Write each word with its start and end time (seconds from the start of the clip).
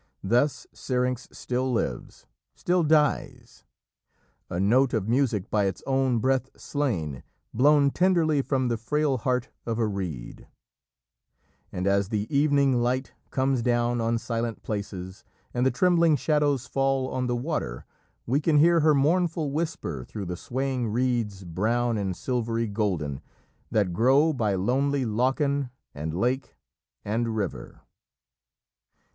Thus 0.23 0.65
Syrinx 0.73 1.27
still 1.31 1.71
lives 1.71 2.25
still 2.55 2.81
dies: 2.81 3.65
"A 4.49 4.59
note 4.59 4.95
of 4.95 5.07
music 5.07 5.51
by 5.51 5.65
its 5.65 5.83
own 5.85 6.17
breath 6.17 6.49
slain, 6.59 7.21
Blown 7.53 7.91
tenderly 7.91 8.41
from 8.41 8.67
the 8.67 8.77
frail 8.77 9.19
heart 9.19 9.49
of 9.63 9.77
a 9.77 9.85
reed," 9.85 10.47
and 11.71 11.85
as 11.85 12.09
the 12.09 12.25
evening 12.35 12.81
light 12.81 13.13
comes 13.29 13.61
down 13.61 14.01
on 14.01 14.17
silent 14.17 14.63
places 14.63 15.23
and 15.53 15.67
the 15.67 15.69
trembling 15.69 16.15
shadows 16.15 16.65
fall 16.65 17.07
on 17.09 17.27
the 17.27 17.35
water, 17.35 17.85
we 18.25 18.39
can 18.41 18.57
hear 18.57 18.79
her 18.79 18.95
mournful 18.95 19.51
whisper 19.51 20.03
through 20.03 20.25
the 20.25 20.35
swaying 20.35 20.87
reeds, 20.87 21.43
brown 21.43 21.95
and 21.99 22.17
silvery 22.17 22.65
golden, 22.65 23.21
that 23.69 23.93
grow 23.93 24.33
by 24.33 24.55
lonely 24.55 25.05
lochan 25.05 25.69
and 25.93 26.15
lake 26.15 26.57
and 27.05 27.35
river. 27.35 27.81